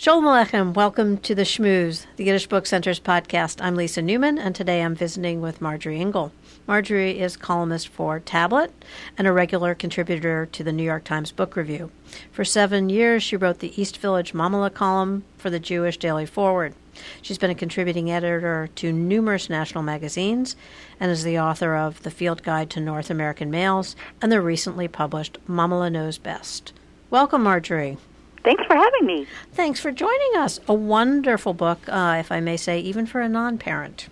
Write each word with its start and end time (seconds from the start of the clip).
Shalom 0.00 0.24
Aleichem. 0.24 0.72
Welcome 0.72 1.18
to 1.18 1.34
the 1.34 1.42
Schmooze, 1.42 2.06
the 2.16 2.24
Yiddish 2.24 2.46
Book 2.46 2.64
Center's 2.64 2.98
podcast. 2.98 3.62
I'm 3.62 3.76
Lisa 3.76 4.00
Newman, 4.00 4.38
and 4.38 4.54
today 4.54 4.80
I'm 4.80 4.94
visiting 4.94 5.42
with 5.42 5.60
Marjorie 5.60 5.98
Ingall. 5.98 6.30
Marjorie 6.66 7.20
is 7.20 7.36
columnist 7.36 7.88
for 7.88 8.18
Tablet 8.18 8.72
and 9.18 9.26
a 9.26 9.32
regular 9.32 9.74
contributor 9.74 10.46
to 10.52 10.64
the 10.64 10.72
New 10.72 10.84
York 10.84 11.04
Times 11.04 11.32
Book 11.32 11.54
Review. 11.54 11.90
For 12.32 12.46
seven 12.46 12.88
years, 12.88 13.22
she 13.22 13.36
wrote 13.36 13.58
the 13.58 13.78
East 13.78 13.98
Village 13.98 14.32
Mamele 14.32 14.72
column 14.72 15.22
for 15.36 15.50
the 15.50 15.60
Jewish 15.60 15.98
Daily 15.98 16.24
Forward. 16.24 16.72
She's 17.20 17.36
been 17.36 17.50
a 17.50 17.54
contributing 17.54 18.10
editor 18.10 18.70
to 18.76 18.94
numerous 18.94 19.50
national 19.50 19.84
magazines 19.84 20.56
and 20.98 21.10
is 21.10 21.24
the 21.24 21.38
author 21.38 21.76
of 21.76 22.04
The 22.04 22.10
Field 22.10 22.42
Guide 22.42 22.70
to 22.70 22.80
North 22.80 23.10
American 23.10 23.50
Males 23.50 23.96
and 24.22 24.32
the 24.32 24.40
recently 24.40 24.88
published 24.88 25.36
Mamaleh 25.46 25.92
Knows 25.92 26.16
Best. 26.16 26.72
Welcome, 27.10 27.42
Marjorie. 27.42 27.98
Thanks 28.42 28.64
for 28.64 28.74
having 28.74 29.06
me. 29.06 29.26
Thanks 29.52 29.80
for 29.80 29.90
joining 29.90 30.36
us. 30.36 30.60
A 30.66 30.74
wonderful 30.74 31.54
book, 31.54 31.80
uh, 31.88 32.16
if 32.18 32.32
I 32.32 32.40
may 32.40 32.56
say, 32.56 32.80
even 32.80 33.06
for 33.06 33.20
a 33.20 33.28
non 33.28 33.58
parent. 33.58 34.08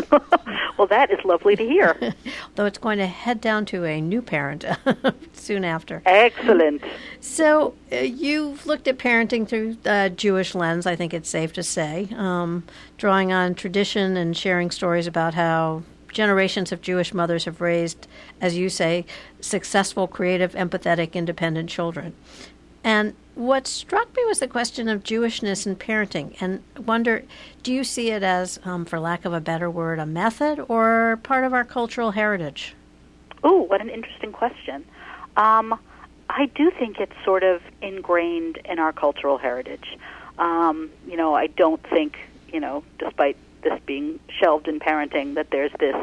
well, 0.78 0.86
that 0.88 1.10
is 1.10 1.22
lovely 1.24 1.56
to 1.56 1.64
hear. 1.64 2.14
Though 2.54 2.64
it's 2.64 2.78
going 2.78 2.98
to 2.98 3.06
head 3.06 3.40
down 3.40 3.66
to 3.66 3.84
a 3.84 4.00
new 4.00 4.22
parent 4.22 4.64
soon 5.32 5.64
after. 5.64 6.02
Excellent. 6.06 6.82
So, 7.20 7.74
uh, 7.90 7.96
you've 7.96 8.66
looked 8.66 8.88
at 8.88 8.98
parenting 8.98 9.46
through 9.46 9.76
a 9.84 10.10
Jewish 10.10 10.54
lens, 10.54 10.86
I 10.86 10.96
think 10.96 11.12
it's 11.12 11.28
safe 11.28 11.52
to 11.54 11.62
say, 11.62 12.08
um, 12.16 12.64
drawing 12.96 13.32
on 13.32 13.54
tradition 13.54 14.16
and 14.16 14.36
sharing 14.36 14.70
stories 14.70 15.06
about 15.06 15.34
how 15.34 15.82
generations 16.12 16.72
of 16.72 16.80
Jewish 16.82 17.12
mothers 17.12 17.44
have 17.46 17.60
raised, 17.60 18.06
as 18.40 18.56
you 18.56 18.68
say, 18.68 19.04
successful, 19.40 20.06
creative, 20.06 20.52
empathetic, 20.52 21.14
independent 21.14 21.68
children. 21.68 22.14
And 22.84 23.14
what 23.34 23.66
struck 23.66 24.14
me 24.16 24.24
was 24.26 24.40
the 24.40 24.48
question 24.48 24.88
of 24.88 25.02
Jewishness 25.02 25.66
and 25.66 25.78
parenting, 25.78 26.36
and 26.40 26.62
wonder, 26.86 27.24
do 27.62 27.72
you 27.72 27.84
see 27.84 28.10
it 28.10 28.22
as, 28.22 28.58
um, 28.64 28.84
for 28.84 29.00
lack 29.00 29.24
of 29.24 29.32
a 29.32 29.40
better 29.40 29.70
word, 29.70 29.98
a 29.98 30.06
method 30.06 30.64
or 30.68 31.18
part 31.22 31.44
of 31.44 31.54
our 31.54 31.64
cultural 31.64 32.10
heritage? 32.10 32.74
Oh, 33.42 33.62
what 33.62 33.80
an 33.80 33.88
interesting 33.88 34.32
question. 34.32 34.84
Um, 35.36 35.78
I 36.28 36.46
do 36.46 36.70
think 36.70 36.98
it's 36.98 37.12
sort 37.24 37.42
of 37.42 37.62
ingrained 37.80 38.58
in 38.64 38.78
our 38.78 38.92
cultural 38.92 39.38
heritage. 39.38 39.98
Um, 40.38 40.90
you 41.06 41.16
know, 41.16 41.34
I 41.34 41.46
don't 41.46 41.82
think, 41.88 42.18
you 42.52 42.60
know, 42.60 42.84
despite 42.98 43.36
this 43.62 43.78
being 43.86 44.18
shelved 44.28 44.68
in 44.68 44.80
parenting, 44.80 45.34
that 45.34 45.50
there's 45.50 45.72
this, 45.78 45.96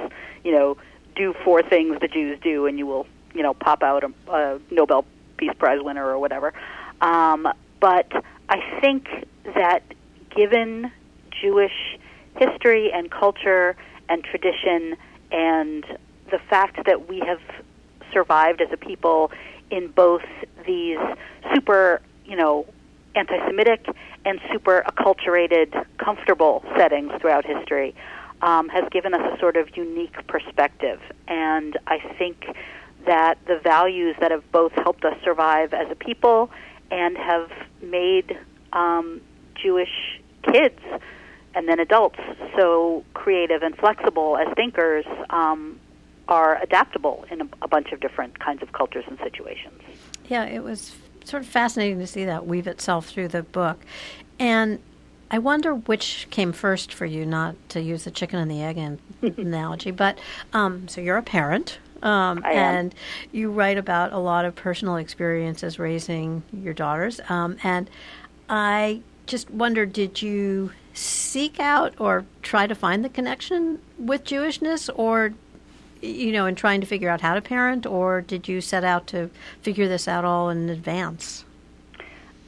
you 0.43 0.51
know, 0.51 0.77
do 1.15 1.33
four 1.43 1.61
things 1.61 1.99
the 1.99 2.07
Jews 2.07 2.39
do 2.41 2.65
and 2.65 2.77
you 2.77 2.85
will, 2.85 3.07
you 3.33 3.43
know, 3.43 3.53
pop 3.53 3.83
out 3.83 4.03
a, 4.03 4.31
a 4.31 4.59
Nobel 4.71 5.05
Peace 5.37 5.53
Prize 5.57 5.81
winner 5.81 6.05
or 6.05 6.19
whatever. 6.19 6.53
Um, 7.01 7.47
but 7.79 8.11
I 8.49 8.79
think 8.81 9.07
that 9.55 9.83
given 10.35 10.91
Jewish 11.41 11.97
history 12.37 12.91
and 12.91 13.09
culture 13.09 13.75
and 14.07 14.23
tradition 14.23 14.95
and 15.31 15.85
the 16.31 16.39
fact 16.49 16.85
that 16.85 17.07
we 17.07 17.19
have 17.19 17.41
survived 18.11 18.61
as 18.61 18.71
a 18.71 18.77
people 18.77 19.31
in 19.69 19.87
both 19.87 20.23
these 20.65 20.97
super, 21.53 22.01
you 22.25 22.35
know, 22.35 22.65
anti-Semitic 23.15 23.85
and 24.25 24.39
super 24.51 24.83
acculturated, 24.87 25.85
comfortable 25.97 26.63
settings 26.75 27.11
throughout 27.19 27.45
history, 27.45 27.95
um, 28.41 28.69
has 28.69 28.83
given 28.91 29.13
us 29.13 29.21
a 29.35 29.39
sort 29.39 29.57
of 29.57 29.75
unique 29.75 30.15
perspective. 30.27 31.01
And 31.27 31.77
I 31.87 31.99
think 32.17 32.45
that 33.05 33.37
the 33.45 33.59
values 33.59 34.15
that 34.19 34.31
have 34.31 34.49
both 34.51 34.71
helped 34.73 35.05
us 35.05 35.17
survive 35.23 35.73
as 35.73 35.89
a 35.89 35.95
people 35.95 36.49
and 36.91 37.17
have 37.17 37.51
made 37.81 38.37
um, 38.73 39.21
Jewish 39.55 40.21
kids 40.43 40.79
and 41.55 41.67
then 41.67 41.79
adults 41.79 42.19
so 42.55 43.03
creative 43.13 43.63
and 43.63 43.75
flexible 43.77 44.37
as 44.37 44.47
thinkers 44.55 45.05
um, 45.29 45.79
are 46.27 46.61
adaptable 46.61 47.25
in 47.31 47.41
a, 47.41 47.47
a 47.63 47.67
bunch 47.67 47.91
of 47.91 47.99
different 47.99 48.39
kinds 48.39 48.61
of 48.61 48.71
cultures 48.71 49.03
and 49.07 49.17
situations. 49.19 49.81
Yeah, 50.27 50.45
it 50.45 50.63
was 50.63 50.95
sort 51.23 51.43
of 51.43 51.49
fascinating 51.49 51.99
to 51.99 52.07
see 52.07 52.25
that 52.25 52.45
weave 52.45 52.67
itself 52.67 53.07
through 53.07 53.29
the 53.29 53.43
book. 53.43 53.79
And 54.39 54.79
I 55.31 55.37
wonder 55.39 55.75
which 55.75 56.27
came 56.29 56.51
first 56.51 56.93
for 56.93 57.05
you, 57.05 57.25
not 57.25 57.55
to 57.69 57.81
use 57.81 58.03
the 58.03 58.11
chicken 58.11 58.39
and 58.39 58.49
the 58.49 58.61
egg 58.61 58.77
analogy, 59.37 59.91
but 59.91 60.17
um, 60.53 60.87
so 60.87 61.01
you're 61.01 61.17
a 61.17 61.23
parent, 61.23 61.79
um, 62.03 62.43
and 62.45 62.93
you 63.31 63.51
write 63.51 63.77
about 63.77 64.13
a 64.13 64.17
lot 64.17 64.45
of 64.45 64.55
personal 64.55 64.95
experiences 64.95 65.79
raising 65.79 66.43
your 66.53 66.73
daughters. 66.73 67.19
Um, 67.29 67.57
and 67.63 67.89
I 68.49 69.01
just 69.25 69.49
wonder 69.51 69.85
did 69.85 70.21
you 70.21 70.71
seek 70.93 71.59
out 71.59 71.93
or 71.99 72.25
try 72.41 72.67
to 72.67 72.75
find 72.75 73.05
the 73.05 73.09
connection 73.09 73.79
with 73.97 74.23
Jewishness 74.23 74.89
or 74.95 75.33
you 76.01 76.31
know 76.31 76.45
in 76.45 76.55
trying 76.55 76.81
to 76.81 76.87
figure 76.87 77.09
out 77.09 77.21
how 77.21 77.35
to 77.35 77.41
parent 77.41 77.85
or 77.85 78.21
did 78.21 78.47
you 78.47 78.59
set 78.59 78.83
out 78.83 79.05
to 79.07 79.29
figure 79.61 79.87
this 79.87 80.07
out 80.07 80.25
all 80.25 80.49
in 80.49 80.69
advance 80.69 81.45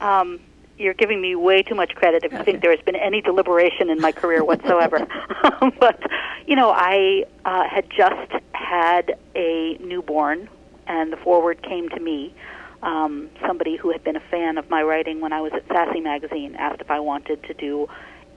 um, 0.00 0.40
you're 0.82 0.94
giving 0.94 1.20
me 1.20 1.34
way 1.34 1.62
too 1.62 1.74
much 1.74 1.94
credit 1.94 2.24
if 2.24 2.32
you 2.32 2.42
think 2.42 2.60
there 2.60 2.74
has 2.74 2.84
been 2.84 2.96
any 2.96 3.20
deliberation 3.20 3.88
in 3.88 4.00
my 4.00 4.10
career 4.10 4.44
whatsoever. 4.44 5.06
but 5.78 6.00
you 6.46 6.56
know, 6.56 6.70
I 6.70 7.24
uh, 7.44 7.68
had 7.68 7.88
just 7.90 8.32
had 8.72 9.18
a 9.36 9.76
newborn, 9.80 10.48
and 10.86 11.12
the 11.12 11.18
forward 11.18 11.62
came 11.62 11.90
to 11.90 12.00
me. 12.00 12.34
Um, 12.82 13.28
somebody 13.46 13.76
who 13.76 13.92
had 13.92 14.02
been 14.02 14.16
a 14.16 14.26
fan 14.30 14.56
of 14.56 14.70
my 14.70 14.82
writing 14.82 15.20
when 15.20 15.32
I 15.32 15.42
was 15.42 15.52
at 15.52 15.64
Sassy 15.68 16.00
Magazine 16.00 16.56
asked 16.56 16.80
if 16.80 16.90
I 16.90 16.98
wanted 16.98 17.42
to 17.44 17.54
do 17.54 17.88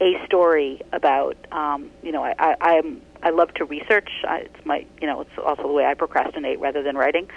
a 0.01 0.13
story 0.25 0.81
about. 0.91 1.37
Um, 1.53 1.89
you 2.03 2.11
know, 2.11 2.23
I, 2.23 2.35
I, 2.37 2.55
I'm 2.61 3.01
I 3.23 3.29
love 3.29 3.53
to 3.55 3.65
research. 3.65 4.09
I, 4.27 4.39
it's 4.39 4.65
my 4.65 4.85
you 4.99 5.07
know, 5.07 5.21
it's 5.21 5.37
also 5.43 5.63
the 5.63 5.73
way 5.79 5.85
I 5.85 5.93
procrastinate 5.93 6.59
rather 6.59 6.83
than 6.83 6.97
writing. 6.97 7.29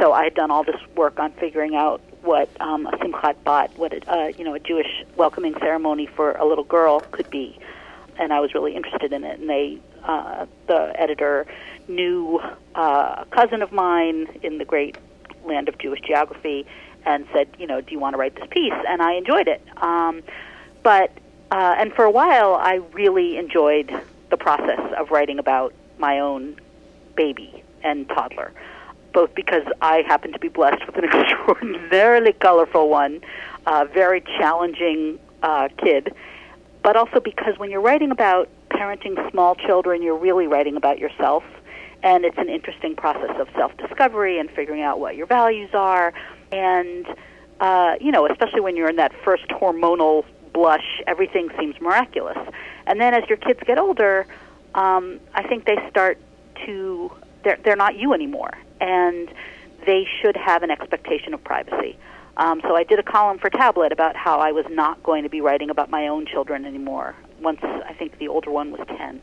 So 0.00 0.12
I 0.12 0.24
had 0.24 0.34
done 0.34 0.50
all 0.50 0.64
this 0.64 0.80
work 0.96 1.20
on 1.20 1.32
figuring 1.32 1.76
out 1.76 2.00
what 2.22 2.48
um, 2.60 2.86
a 2.86 2.92
simchat 2.98 3.36
bat, 3.44 3.70
what 3.76 3.92
a, 3.92 4.12
uh, 4.12 4.26
you 4.36 4.44
know, 4.44 4.54
a 4.54 4.60
Jewish 4.60 5.04
welcoming 5.16 5.54
ceremony 5.60 6.06
for 6.06 6.32
a 6.32 6.44
little 6.44 6.64
girl 6.64 7.00
could 7.12 7.30
be, 7.30 7.58
and 8.18 8.32
I 8.32 8.40
was 8.40 8.54
really 8.54 8.74
interested 8.74 9.12
in 9.12 9.22
it. 9.24 9.38
And 9.38 9.48
they, 9.48 9.78
uh, 10.04 10.46
the 10.66 10.92
editor, 11.00 11.46
knew 11.88 12.40
uh, 12.74 13.24
a 13.24 13.26
cousin 13.30 13.62
of 13.62 13.72
mine 13.72 14.28
in 14.42 14.58
the 14.58 14.64
great 14.64 14.96
land 15.44 15.68
of 15.68 15.78
Jewish 15.78 16.00
geography, 16.00 16.66
and 17.04 17.26
said, 17.32 17.48
you 17.58 17.66
know, 17.66 17.80
do 17.80 17.92
you 17.92 17.98
want 17.98 18.14
to 18.14 18.18
write 18.18 18.34
this 18.34 18.46
piece? 18.50 18.74
And 18.88 19.02
I 19.02 19.14
enjoyed 19.14 19.48
it. 19.48 19.62
Um, 19.78 20.22
but 20.82 21.10
uh, 21.50 21.74
and 21.78 21.92
for 21.92 22.04
a 22.04 22.10
while, 22.10 22.54
I 22.54 22.76
really 22.92 23.36
enjoyed 23.36 23.92
the 24.28 24.36
process 24.36 24.80
of 24.96 25.10
writing 25.10 25.38
about 25.38 25.74
my 25.98 26.20
own 26.20 26.56
baby 27.16 27.64
and 27.82 28.08
toddler 28.08 28.52
both 29.12 29.34
because 29.34 29.64
I 29.80 30.02
happen 30.06 30.32
to 30.32 30.38
be 30.38 30.48
blessed 30.48 30.86
with 30.86 30.96
an 30.96 31.04
extraordinarily 31.12 32.32
colorful 32.32 32.88
one, 32.88 33.20
uh, 33.66 33.86
very 33.92 34.20
challenging 34.20 35.18
uh, 35.42 35.68
kid, 35.78 36.14
but 36.82 36.96
also 36.96 37.20
because 37.20 37.58
when 37.58 37.70
you're 37.70 37.80
writing 37.80 38.10
about 38.10 38.48
parenting 38.80 39.30
small 39.30 39.54
children, 39.54 40.02
you're 40.02 40.16
really 40.16 40.46
writing 40.46 40.76
about 40.76 40.98
yourself. 40.98 41.44
And 42.02 42.24
it's 42.24 42.38
an 42.38 42.48
interesting 42.48 42.96
process 42.96 43.36
of 43.38 43.48
self 43.54 43.76
discovery 43.76 44.38
and 44.38 44.50
figuring 44.50 44.80
out 44.80 44.98
what 44.98 45.16
your 45.16 45.26
values 45.26 45.70
are. 45.74 46.14
And, 46.50 47.06
uh, 47.60 47.96
you 48.00 48.10
know, 48.10 48.26
especially 48.26 48.60
when 48.60 48.76
you're 48.76 48.88
in 48.88 48.96
that 48.96 49.12
first 49.22 49.46
hormonal 49.48 50.24
blush, 50.54 51.02
everything 51.06 51.50
seems 51.58 51.78
miraculous. 51.80 52.38
And 52.86 52.98
then 52.98 53.12
as 53.12 53.28
your 53.28 53.36
kids 53.36 53.60
get 53.66 53.78
older, 53.78 54.26
um, 54.74 55.20
I 55.34 55.46
think 55.46 55.66
they 55.66 55.76
start 55.90 56.18
to, 56.64 57.12
they're, 57.44 57.58
they're 57.62 57.76
not 57.76 57.96
you 57.96 58.14
anymore 58.14 58.52
and 58.80 59.28
they 59.86 60.06
should 60.20 60.36
have 60.36 60.62
an 60.62 60.70
expectation 60.70 61.34
of 61.34 61.44
privacy. 61.44 61.98
Um, 62.36 62.60
so 62.62 62.74
I 62.76 62.84
did 62.84 62.98
a 62.98 63.02
column 63.02 63.38
for 63.38 63.50
Tablet 63.50 63.92
about 63.92 64.16
how 64.16 64.40
I 64.40 64.52
was 64.52 64.64
not 64.70 65.02
going 65.02 65.24
to 65.24 65.28
be 65.28 65.42
writing 65.42 65.68
about 65.68 65.90
my 65.90 66.08
own 66.08 66.26
children 66.26 66.64
anymore. 66.64 67.14
Once 67.40 67.60
I 67.62 67.94
think 67.94 68.18
the 68.18 68.28
older 68.28 68.50
one 68.50 68.70
was 68.70 68.86
ten, 68.86 69.20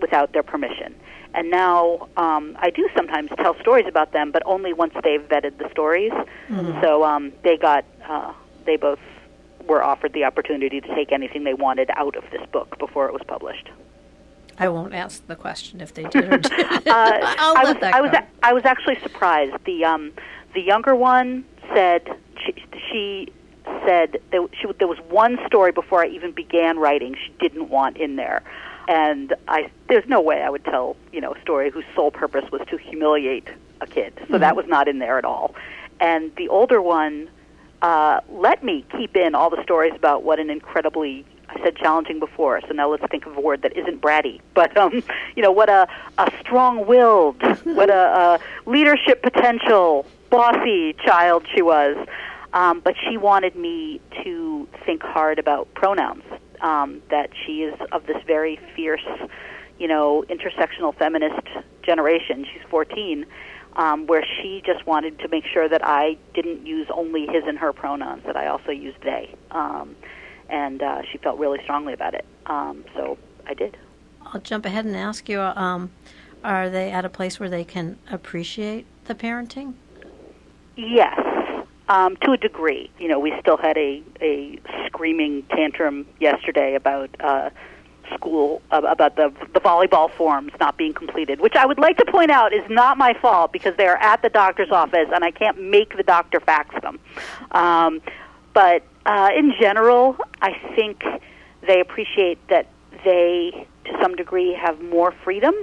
without 0.00 0.32
their 0.32 0.42
permission. 0.42 0.94
And 1.34 1.50
now 1.50 2.08
um, 2.16 2.56
I 2.60 2.70
do 2.70 2.88
sometimes 2.94 3.30
tell 3.38 3.58
stories 3.60 3.86
about 3.86 4.12
them, 4.12 4.32
but 4.32 4.42
only 4.44 4.72
once 4.72 4.92
they've 5.02 5.22
vetted 5.22 5.58
the 5.58 5.68
stories. 5.70 6.12
Mm-hmm. 6.12 6.80
So 6.82 7.04
um, 7.04 7.32
they 7.42 7.56
got 7.56 7.84
uh, 8.06 8.32
they 8.66 8.76
both 8.76 8.98
were 9.66 9.82
offered 9.82 10.12
the 10.12 10.24
opportunity 10.24 10.80
to 10.80 10.94
take 10.94 11.12
anything 11.12 11.44
they 11.44 11.54
wanted 11.54 11.90
out 11.94 12.16
of 12.16 12.24
this 12.30 12.44
book 12.50 12.78
before 12.78 13.06
it 13.06 13.12
was 13.12 13.22
published. 13.26 13.70
I 14.58 14.68
won't 14.68 14.92
ask 14.92 15.26
the 15.26 15.36
question 15.36 15.80
if 15.80 15.94
they 15.94 16.04
did 16.04 16.24
or 16.24 16.38
did. 16.38 16.52
uh, 16.52 16.80
I'll 16.86 17.56
I 17.56 17.62
let 17.64 17.74
was, 17.74 17.80
that 17.80 17.94
I 17.94 18.00
was, 18.00 18.10
go. 18.10 18.18
I 18.42 18.52
was 18.52 18.64
actually 18.64 18.98
surprised. 19.00 19.56
The 19.64 19.84
um, 19.84 20.12
the 20.54 20.60
younger 20.60 20.94
one 20.94 21.44
said 21.74 22.06
she, 22.44 22.54
she 22.90 23.32
said 23.84 24.20
there, 24.30 24.46
she, 24.52 24.66
there 24.78 24.88
was 24.88 24.98
one 25.08 25.38
story 25.46 25.72
before 25.72 26.02
I 26.02 26.08
even 26.08 26.32
began 26.32 26.78
writing 26.78 27.14
she 27.14 27.32
didn't 27.40 27.68
want 27.68 27.96
in 27.96 28.16
there, 28.16 28.42
and 28.88 29.34
I 29.48 29.70
there's 29.88 30.08
no 30.08 30.20
way 30.20 30.42
I 30.42 30.50
would 30.50 30.64
tell 30.64 30.96
you 31.12 31.20
know 31.20 31.34
a 31.34 31.40
story 31.40 31.70
whose 31.70 31.84
sole 31.94 32.10
purpose 32.10 32.50
was 32.50 32.62
to 32.68 32.76
humiliate 32.76 33.48
a 33.80 33.86
kid. 33.86 34.14
So 34.16 34.24
mm-hmm. 34.24 34.38
that 34.38 34.56
was 34.56 34.66
not 34.66 34.88
in 34.88 34.98
there 34.98 35.18
at 35.18 35.24
all. 35.24 35.54
And 36.00 36.34
the 36.36 36.48
older 36.48 36.80
one 36.80 37.28
uh, 37.82 38.20
let 38.30 38.62
me 38.62 38.84
keep 38.96 39.16
in 39.16 39.34
all 39.34 39.50
the 39.50 39.62
stories 39.62 39.92
about 39.94 40.22
what 40.22 40.38
an 40.38 40.48
incredibly 40.48 41.26
I 41.48 41.62
said 41.62 41.76
challenging 41.76 42.18
before, 42.18 42.60
so 42.62 42.68
now 42.68 42.88
let's 42.90 43.04
think 43.10 43.26
of 43.26 43.36
a 43.36 43.40
word 43.40 43.60
that 43.62 43.76
isn't 43.76 44.00
bratty. 44.00 44.40
But 44.54 44.76
um, 44.76 45.02
you 45.34 45.42
know, 45.42 45.50
what 45.50 45.68
a 45.68 45.88
a 46.18 46.30
strong-willed, 46.40 47.42
what 47.64 47.90
a, 47.90 47.94
a 47.94 48.70
leadership 48.70 49.22
potential, 49.22 50.06
bossy 50.30 50.94
child 51.04 51.46
she 51.54 51.62
was. 51.62 51.96
Um, 52.52 52.80
but 52.80 52.94
she 53.08 53.16
wanted 53.16 53.56
me 53.56 54.00
to 54.24 54.68
think 54.84 55.02
hard 55.02 55.38
about 55.38 55.72
pronouns. 55.74 56.24
Um, 56.60 57.02
that 57.10 57.30
she 57.44 57.64
is 57.64 57.74
of 57.90 58.06
this 58.06 58.22
very 58.24 58.56
fierce, 58.76 59.04
you 59.80 59.88
know, 59.88 60.24
intersectional 60.28 60.96
feminist 60.96 61.44
generation. 61.82 62.46
She's 62.52 62.62
14, 62.70 63.26
um, 63.74 64.06
where 64.06 64.24
she 64.24 64.62
just 64.64 64.86
wanted 64.86 65.18
to 65.20 65.28
make 65.28 65.44
sure 65.44 65.68
that 65.68 65.84
I 65.84 66.16
didn't 66.34 66.64
use 66.64 66.86
only 66.94 67.26
his 67.26 67.42
and 67.48 67.58
her 67.58 67.72
pronouns, 67.72 68.22
that 68.26 68.36
I 68.36 68.46
also 68.46 68.70
used 68.70 69.02
they. 69.02 69.34
Um, 69.50 69.96
and 70.48 70.82
uh, 70.82 71.02
she 71.10 71.18
felt 71.18 71.38
really 71.40 71.58
strongly 71.64 71.94
about 71.94 72.14
it. 72.14 72.24
Um, 72.46 72.84
so 72.94 73.18
I 73.46 73.54
did. 73.54 73.76
I'll 74.24 74.40
jump 74.40 74.64
ahead 74.64 74.84
and 74.84 74.94
ask 74.94 75.28
you: 75.28 75.40
um, 75.40 75.90
Are 76.44 76.70
they 76.70 76.90
at 76.92 77.04
a 77.04 77.08
place 77.08 77.40
where 77.40 77.50
they 77.50 77.64
can 77.64 77.98
appreciate 78.10 78.86
the 79.06 79.14
parenting? 79.14 79.74
Yes, 80.76 81.18
um, 81.92 82.16
to 82.22 82.32
a 82.32 82.36
degree. 82.36 82.90
You 82.98 83.08
know, 83.08 83.18
we 83.18 83.34
still 83.40 83.58
had 83.58 83.76
a 83.76 84.02
a 84.20 84.58
screaming 84.86 85.42
tantrum 85.50 86.06
yesterday 86.18 86.74
about. 86.74 87.10
Uh, 87.20 87.50
school 88.16 88.60
about 88.70 89.16
the 89.16 89.32
the 89.54 89.60
volleyball 89.60 90.10
forms 90.10 90.52
not 90.60 90.76
being 90.76 90.92
completed, 90.92 91.40
which 91.40 91.54
I 91.54 91.64
would 91.64 91.78
like 91.78 91.96
to 91.96 92.04
point 92.04 92.30
out 92.30 92.52
is 92.52 92.68
not 92.68 92.98
my 92.98 93.14
fault 93.14 93.52
because 93.52 93.74
they 93.78 93.86
are 93.86 93.96
at 93.96 94.20
the 94.20 94.28
doctor's 94.28 94.70
office 94.70 95.08
and 95.14 95.24
I 95.24 95.30
can't 95.30 95.58
make 95.58 95.96
the 95.96 96.02
doctor 96.02 96.38
fax 96.38 96.74
them. 96.82 96.98
Um, 97.52 98.02
but 98.52 98.82
uh, 99.06 99.30
in 99.34 99.54
general, 99.58 100.18
I 100.42 100.52
think 100.76 101.02
they 101.66 101.80
appreciate 101.80 102.38
that 102.48 102.66
they, 103.02 103.66
to 103.86 103.98
some 104.02 104.14
degree, 104.14 104.52
have 104.52 104.78
more 104.82 105.12
freedom 105.24 105.54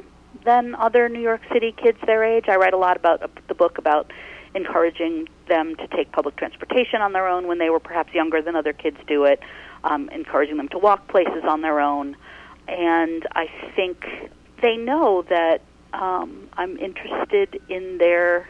than 0.44 0.74
other 0.74 1.08
New 1.08 1.22
York 1.22 1.42
City 1.54 1.72
kids 1.72 2.00
their 2.08 2.24
age. 2.24 2.46
I 2.48 2.56
write 2.56 2.74
a 2.74 2.78
lot 2.78 2.98
about 2.98 3.22
uh, 3.22 3.28
the 3.48 3.54
book 3.54 3.78
about 3.78 4.12
encouraging 4.56 5.28
them 5.50 5.76
to 5.76 5.88
take 5.88 6.12
public 6.14 6.38
transportation 6.38 7.02
on 7.02 7.12
their 7.12 7.28
own 7.28 7.48
when 7.48 7.58
they 7.58 7.70
were 7.70 7.80
perhaps 7.80 8.14
younger 8.14 8.42
than 8.42 8.56
other 8.56 8.72
kids 8.72 8.98
do 9.08 9.26
it, 9.26 9.42
um, 9.84 10.10
encouraging 10.10 10.58
them 10.58 10.70
to 10.70 10.78
walk 10.78 11.08
places 11.10 11.44
on 11.44 11.62
their 11.62 11.82
own. 11.82 12.16
And 12.68 13.28
I 13.36 13.50
think 13.76 14.06
they 14.62 14.78
know 14.78 15.24
that 15.24 15.62
um, 15.94 16.48
I'm 16.54 16.78
interested 16.78 17.60
in 17.68 17.98
their 17.98 18.48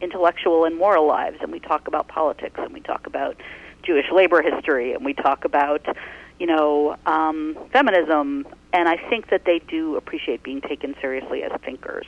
intellectual 0.00 0.64
and 0.64 0.76
moral 0.76 1.06
lives, 1.06 1.38
and 1.40 1.52
we 1.52 1.60
talk 1.60 1.86
about 1.86 2.08
politics 2.08 2.58
and 2.58 2.72
we 2.74 2.80
talk 2.80 3.06
about 3.06 3.36
Jewish 3.84 4.06
labor 4.12 4.42
history, 4.42 4.92
and 4.92 5.04
we 5.04 5.14
talk 5.14 5.44
about, 5.44 5.84
you 6.38 6.46
know, 6.46 6.96
um, 7.06 7.56
feminism. 7.72 8.46
And 8.72 8.88
I 8.88 8.96
think 8.96 9.30
that 9.30 9.44
they 9.44 9.60
do 9.60 9.96
appreciate 9.96 10.42
being 10.42 10.60
taken 10.60 10.94
seriously 11.00 11.42
as 11.42 11.52
thinkers. 11.64 12.06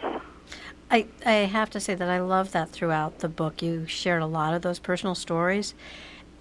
I, 0.91 1.07
I 1.25 1.33
have 1.33 1.71
to 1.71 1.81
say 1.81 1.95
that 1.95 2.09
I 2.09 2.21
love 2.21 2.53
that 2.53 2.71
throughout 2.71 3.21
the 3.21 3.29
book. 3.29 3.63
You 3.63 3.87
shared 3.87 4.23
a 4.23 4.27
lot 4.27 4.55
of 4.55 4.63
those 4.63 4.79
personal 4.79 5.15
stories, 5.15 5.75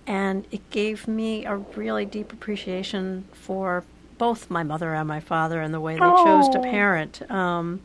and 0.05 0.45
it 0.51 0.69
gave 0.69 1.07
me 1.07 1.45
a 1.45 1.57
really 1.57 2.05
deep 2.05 2.33
appreciation 2.33 3.25
for 3.31 3.83
both 4.17 4.49
my 4.49 4.63
mother 4.63 4.93
and 4.93 5.07
my 5.07 5.19
father 5.19 5.61
and 5.61 5.73
the 5.73 5.79
way 5.79 5.95
they 5.95 6.01
oh. 6.01 6.23
chose 6.23 6.49
to 6.49 6.59
oh. 6.59 6.63
parent. 6.63 7.29
Um, 7.31 7.81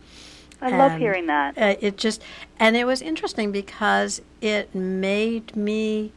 I 0.60 0.76
love 0.76 0.98
hearing 0.98 1.26
that. 1.26 1.56
Uh, 1.56 1.76
it 1.80 1.96
just, 1.96 2.20
and 2.58 2.76
it 2.76 2.84
was 2.84 3.00
interesting 3.00 3.52
because 3.52 4.20
it 4.40 4.74
made 4.74 5.54
me 5.54 6.12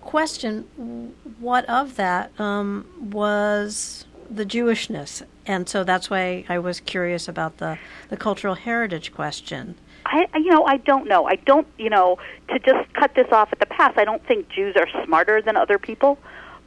question 0.00 1.14
what 1.38 1.64
of 1.66 1.96
that 1.96 2.38
um, 2.40 2.86
was 2.98 4.06
the 4.30 4.46
Jewishness, 4.46 5.22
and 5.50 5.68
so 5.68 5.82
that's 5.82 6.08
why 6.08 6.44
I 6.48 6.58
was 6.58 6.78
curious 6.80 7.26
about 7.28 7.58
the 7.58 7.78
the 8.08 8.16
cultural 8.16 8.54
heritage 8.54 9.12
question. 9.12 9.74
I, 10.06 10.26
you 10.34 10.50
know, 10.50 10.64
I 10.64 10.78
don't 10.78 11.06
know. 11.06 11.26
I 11.26 11.36
don't, 11.36 11.66
you 11.76 11.90
know, 11.90 12.18
to 12.48 12.58
just 12.58 12.92
cut 12.94 13.14
this 13.14 13.30
off 13.32 13.48
at 13.52 13.58
the 13.58 13.66
pass. 13.66 13.92
I 13.96 14.04
don't 14.04 14.24
think 14.26 14.48
Jews 14.48 14.74
are 14.76 14.88
smarter 15.04 15.42
than 15.42 15.56
other 15.56 15.78
people, 15.78 16.18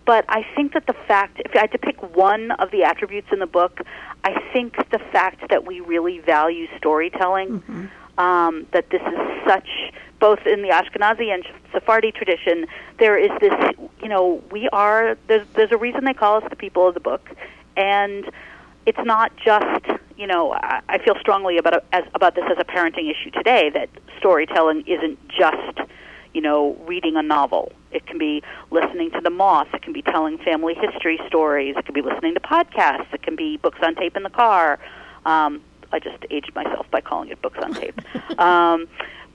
but 0.05 0.23
I 0.29 0.45
think 0.55 0.73
that 0.73 0.85
the 0.85 0.93
fact, 1.07 1.41
if 1.43 1.55
I 1.55 1.61
had 1.61 1.71
to 1.71 1.77
pick 1.79 2.15
one 2.15 2.51
of 2.51 2.71
the 2.71 2.83
attributes 2.83 3.29
in 3.31 3.39
the 3.39 3.47
book, 3.47 3.81
I 4.23 4.39
think 4.53 4.77
the 4.91 4.99
fact 4.99 5.49
that 5.49 5.65
we 5.65 5.79
really 5.79 6.19
value 6.19 6.67
storytelling. 6.77 7.61
Mm-hmm 7.61 7.85
um, 8.17 8.67
that 8.73 8.89
this 8.89 9.01
is 9.01 9.47
such 9.47 9.67
both 10.19 10.45
in 10.45 10.61
the 10.61 10.69
Ashkenazi 10.69 11.33
and 11.33 11.43
Sephardi 11.71 12.11
tradition. 12.11 12.67
There 12.99 13.17
is 13.17 13.31
this, 13.39 13.53
you 14.01 14.07
know, 14.07 14.43
we 14.51 14.69
are 14.69 15.17
there's 15.27 15.47
there's 15.55 15.71
a 15.71 15.77
reason 15.77 16.05
they 16.05 16.13
call 16.13 16.37
us 16.37 16.43
the 16.49 16.55
people 16.55 16.87
of 16.87 16.93
the 16.93 16.99
book, 16.99 17.29
and 17.75 18.29
it's 18.85 18.99
not 19.03 19.31
just 19.37 19.85
you 20.17 20.27
know 20.27 20.53
I, 20.53 20.81
I 20.89 20.97
feel 20.97 21.15
strongly 21.19 21.57
about 21.57 21.75
a, 21.75 21.83
as, 21.91 22.03
about 22.13 22.35
this 22.35 22.45
as 22.49 22.57
a 22.59 22.65
parenting 22.65 23.09
issue 23.09 23.31
today 23.31 23.69
that 23.71 23.89
storytelling 24.17 24.83
isn't 24.87 25.19
just 25.29 25.79
you 26.33 26.41
know 26.41 26.75
reading 26.85 27.15
a 27.15 27.21
novel. 27.21 27.71
It 27.91 28.07
can 28.07 28.17
be 28.17 28.41
listening 28.71 29.11
to 29.11 29.21
the 29.21 29.29
Moth. 29.29 29.67
It 29.73 29.83
can 29.83 29.93
be 29.93 30.01
telling 30.01 30.37
family 30.39 30.73
history 30.73 31.19
stories. 31.27 31.75
It 31.77 31.85
can 31.85 31.93
be 31.93 32.01
listening 32.01 32.33
to 32.33 32.39
podcasts. 32.39 33.13
It 33.13 33.21
can 33.21 33.35
be 33.35 33.57
books 33.57 33.79
on 33.83 33.95
tape 33.95 34.17
in 34.17 34.23
the 34.23 34.31
car. 34.31 34.79
Um, 35.25 35.61
I 35.91 35.99
just 35.99 36.25
aged 36.31 36.55
myself 36.55 36.87
by 36.89 37.01
calling 37.01 37.29
it 37.29 37.41
books 37.41 37.59
on 37.61 37.73
tape. 37.73 38.01
um, 38.39 38.87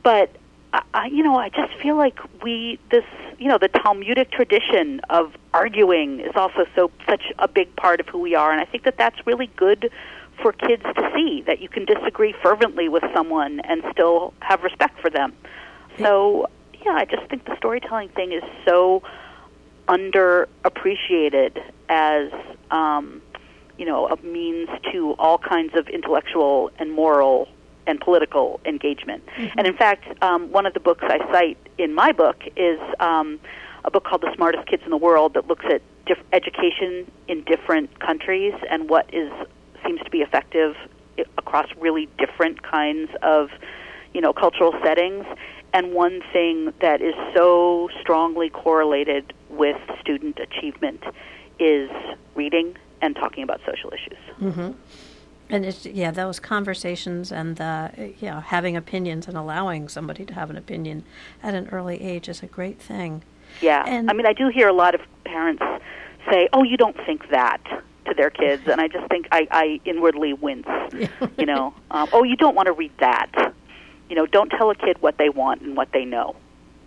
but 0.02 0.34
I, 0.72 1.06
you 1.06 1.22
know, 1.22 1.36
I 1.36 1.48
just 1.48 1.72
feel 1.80 1.96
like 1.96 2.18
we 2.42 2.78
this 2.90 3.04
you 3.38 3.48
know 3.48 3.58
the 3.58 3.68
Talmudic 3.68 4.30
tradition 4.30 5.00
of 5.08 5.34
arguing 5.54 6.20
is 6.20 6.32
also 6.34 6.66
so 6.74 6.90
such 7.08 7.32
a 7.38 7.48
big 7.48 7.74
part 7.76 8.00
of 8.00 8.08
who 8.08 8.18
we 8.18 8.34
are, 8.34 8.52
and 8.52 8.60
I 8.60 8.64
think 8.64 8.84
that 8.84 8.96
that's 8.98 9.26
really 9.26 9.50
good 9.56 9.90
for 10.42 10.52
kids 10.52 10.82
to 10.82 11.10
see 11.14 11.42
that 11.46 11.60
you 11.60 11.68
can 11.68 11.84
disagree 11.84 12.34
fervently 12.42 12.88
with 12.88 13.02
someone 13.14 13.60
and 13.60 13.82
still 13.90 14.34
have 14.40 14.62
respect 14.62 15.00
for 15.00 15.10
them. 15.10 15.32
So 15.98 16.48
yeah, 16.84 16.92
I 16.92 17.04
just 17.04 17.28
think 17.28 17.44
the 17.44 17.56
storytelling 17.56 18.10
thing 18.10 18.32
is 18.32 18.44
so 18.64 19.02
underappreciated 19.88 21.62
as 21.88 22.30
um, 22.70 23.22
you 23.78 23.86
know, 23.86 24.08
a 24.08 24.16
means 24.24 24.68
to 24.92 25.14
all 25.18 25.38
kinds 25.38 25.74
of 25.74 25.88
intellectual 25.88 26.70
and 26.78 26.92
moral 26.92 27.48
and 27.88 28.00
political 28.00 28.60
engagement. 28.64 29.24
Mm-hmm. 29.26 29.58
And 29.58 29.66
in 29.66 29.76
fact, 29.76 30.04
um, 30.22 30.52
one 30.52 30.66
of 30.66 30.74
the 30.74 30.80
books 30.80 31.02
I 31.08 31.18
cite 31.32 31.58
in 31.78 31.94
my 31.94 32.12
book 32.12 32.36
is 32.54 32.78
um, 33.00 33.40
a 33.84 33.90
book 33.90 34.04
called 34.04 34.20
The 34.20 34.32
Smartest 34.36 34.68
Kids 34.68 34.82
in 34.84 34.90
the 34.90 34.96
World 34.96 35.34
that 35.34 35.48
looks 35.48 35.64
at 35.64 35.80
diff- 36.06 36.22
education 36.32 37.10
in 37.26 37.42
different 37.44 37.98
countries 37.98 38.54
and 38.70 38.88
what 38.88 39.12
is 39.12 39.32
seems 39.84 40.00
to 40.02 40.10
be 40.10 40.18
effective 40.18 40.76
across 41.38 41.66
really 41.78 42.08
different 42.18 42.62
kinds 42.62 43.10
of, 43.22 43.48
you 44.12 44.20
know, 44.20 44.32
cultural 44.32 44.74
settings. 44.84 45.24
And 45.72 45.92
one 45.92 46.22
thing 46.32 46.72
that 46.80 47.00
is 47.00 47.14
so 47.34 47.88
strongly 48.00 48.50
correlated 48.50 49.32
with 49.48 49.78
student 50.00 50.38
achievement 50.38 51.02
is 51.58 51.90
reading 52.34 52.76
and 53.00 53.14
talking 53.14 53.42
about 53.42 53.60
social 53.66 53.92
issues. 53.92 54.18
Mm-hmm. 54.40 54.72
And 55.50 55.64
it's 55.64 55.86
yeah, 55.86 56.10
those 56.10 56.40
conversations 56.40 57.32
and 57.32 57.56
the 57.56 58.12
you 58.20 58.28
know 58.28 58.40
having 58.40 58.76
opinions 58.76 59.26
and 59.26 59.36
allowing 59.36 59.88
somebody 59.88 60.24
to 60.26 60.34
have 60.34 60.50
an 60.50 60.56
opinion 60.56 61.04
at 61.42 61.54
an 61.54 61.68
early 61.70 62.02
age 62.02 62.28
is 62.28 62.42
a 62.42 62.46
great 62.46 62.80
thing. 62.80 63.22
Yeah, 63.62 63.82
and 63.86 64.10
I 64.10 64.12
mean, 64.12 64.26
I 64.26 64.34
do 64.34 64.48
hear 64.48 64.68
a 64.68 64.72
lot 64.72 64.94
of 64.94 65.00
parents 65.24 65.62
say, 66.30 66.48
"Oh, 66.52 66.62
you 66.64 66.76
don't 66.76 66.96
think 67.06 67.30
that." 67.30 67.60
to 68.08 68.14
their 68.14 68.30
kids, 68.30 68.62
and 68.66 68.80
I 68.80 68.88
just 68.88 69.06
think 69.08 69.28
I, 69.30 69.46
I 69.50 69.80
inwardly 69.84 70.32
wince. 70.32 70.66
you 71.36 71.46
know, 71.46 71.74
um, 71.90 72.08
oh, 72.12 72.22
you 72.24 72.36
don't 72.36 72.54
want 72.54 72.66
to 72.66 72.72
read 72.72 72.92
that. 73.00 73.54
You 74.08 74.16
know, 74.16 74.26
don't 74.26 74.48
tell 74.48 74.70
a 74.70 74.74
kid 74.74 74.96
what 75.00 75.18
they 75.18 75.28
want 75.28 75.60
and 75.60 75.76
what 75.76 75.92
they 75.92 76.04
know. 76.04 76.34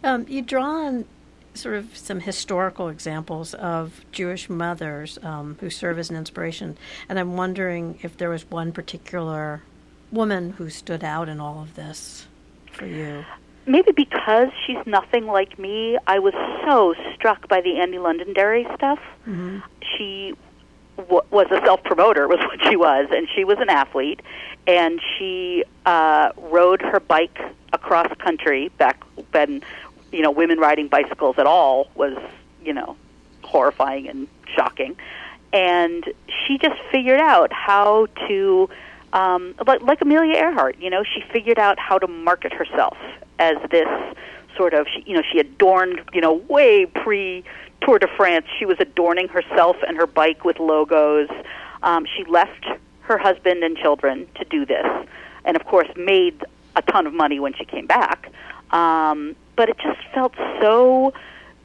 Um, 0.03 0.25
you 0.27 0.41
draw 0.41 0.65
on 0.65 1.05
sort 1.53 1.75
of 1.75 1.95
some 1.95 2.21
historical 2.21 2.89
examples 2.89 3.53
of 3.53 4.01
Jewish 4.11 4.49
mothers 4.49 5.19
um, 5.21 5.57
who 5.59 5.69
serve 5.69 5.99
as 5.99 6.09
an 6.09 6.15
inspiration, 6.15 6.77
and 7.09 7.19
I'm 7.19 7.35
wondering 7.35 7.99
if 8.01 8.17
there 8.17 8.29
was 8.29 8.49
one 8.49 8.71
particular 8.71 9.61
woman 10.11 10.51
who 10.51 10.69
stood 10.69 11.03
out 11.03 11.29
in 11.29 11.39
all 11.39 11.61
of 11.61 11.75
this 11.75 12.27
for 12.71 12.85
you. 12.85 13.25
Maybe 13.65 13.91
because 13.91 14.49
she's 14.65 14.83
nothing 14.85 15.27
like 15.27 15.59
me, 15.59 15.97
I 16.07 16.19
was 16.19 16.33
so 16.65 16.95
struck 17.13 17.47
by 17.47 17.61
the 17.61 17.79
Annie 17.79 17.99
Londonderry 17.99 18.67
stuff. 18.75 18.99
Mm-hmm. 19.27 19.59
She 19.97 20.33
w- 20.97 21.21
was 21.29 21.47
a 21.51 21.63
self 21.63 21.83
promoter, 21.83 22.27
was 22.27 22.39
what 22.39 22.59
she 22.67 22.75
was, 22.75 23.07
and 23.11 23.27
she 23.35 23.43
was 23.43 23.59
an 23.59 23.69
athlete, 23.69 24.21
and 24.67 24.99
she 25.17 25.63
uh, 25.85 26.31
rode 26.37 26.81
her 26.81 26.99
bike 26.99 27.39
across 27.73 28.07
country 28.17 28.69
back 28.77 29.01
when 29.31 29.61
you 30.11 30.21
know, 30.21 30.31
women 30.31 30.59
riding 30.59 30.87
bicycles 30.87 31.37
at 31.37 31.45
all 31.45 31.89
was, 31.95 32.17
you 32.63 32.73
know, 32.73 32.95
horrifying 33.43 34.07
and 34.07 34.27
shocking. 34.55 34.95
And 35.53 36.05
she 36.27 36.57
just 36.57 36.79
figured 36.91 37.19
out 37.19 37.51
how 37.51 38.07
to, 38.27 38.69
um, 39.13 39.53
like, 39.65 39.81
like 39.81 40.01
Amelia 40.01 40.35
Earhart, 40.35 40.77
you 40.79 40.89
know, 40.89 41.03
she 41.03 41.21
figured 41.31 41.59
out 41.59 41.77
how 41.77 41.97
to 41.97 42.07
market 42.07 42.53
herself 42.53 42.97
as 43.39 43.57
this 43.69 43.87
sort 44.55 44.73
of, 44.73 44.87
you 45.05 45.15
know, 45.15 45.23
she 45.31 45.39
adorned, 45.39 46.01
you 46.13 46.21
know, 46.21 46.33
way 46.33 46.85
pre 46.85 47.43
Tour 47.81 47.99
de 47.99 48.07
France. 48.15 48.45
She 48.59 48.65
was 48.65 48.77
adorning 48.79 49.27
herself 49.27 49.75
and 49.87 49.97
her 49.97 50.07
bike 50.07 50.45
with 50.45 50.59
logos. 50.59 51.29
Um, 51.83 52.05
she 52.05 52.23
left 52.25 52.65
her 53.01 53.17
husband 53.17 53.63
and 53.63 53.75
children 53.75 54.27
to 54.35 54.45
do 54.45 54.65
this, 54.65 54.85
and 55.43 55.57
of 55.57 55.65
course 55.65 55.87
made 55.95 56.43
a 56.75 56.81
ton 56.81 57.07
of 57.07 57.13
money 57.13 57.39
when 57.39 57.53
she 57.53 57.65
came 57.65 57.87
back. 57.87 58.31
Um, 58.71 59.35
but 59.55 59.69
it 59.69 59.77
just 59.77 59.99
felt 60.13 60.33
so, 60.59 61.13